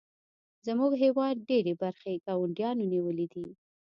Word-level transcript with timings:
زموږ 0.67 0.91
د 0.95 0.99
هیواد 1.05 1.35
ډیرې 1.49 1.73
برخې 1.81 2.21
ګاونډیانو 2.27 2.83
نیولې 2.93 3.27
دي 3.33 3.45